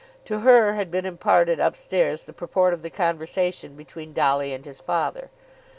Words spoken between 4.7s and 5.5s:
father.